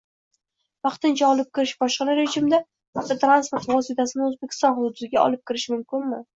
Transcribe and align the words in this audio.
“vaqtincha 0.87 1.27
olib 1.33 1.51
kirish” 1.57 1.73
bojxona 1.83 2.15
rejimida 2.21 2.61
avtotransport 3.03 3.71
vositasini 3.75 4.27
O’zbekiston 4.31 4.77
hududiga 4.83 5.25
olib 5.29 5.49
kirishi 5.49 5.79
mumkinmi? 5.79 6.25